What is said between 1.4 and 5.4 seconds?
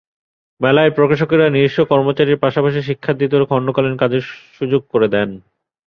নিজস্ব কর্মচারীর পাশাপাশি শিক্ষার্থীদেরও খণ্ডকালীন কাজের সুযোগ করে দেন।